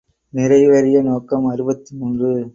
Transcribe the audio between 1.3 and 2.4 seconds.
அறுபத்து மூன்று.